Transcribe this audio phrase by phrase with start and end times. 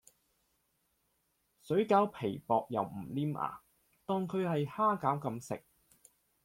[1.61, 3.61] 水餃皮薄又唔黏牙，
[4.07, 5.63] 當佢喺蝦餃咁食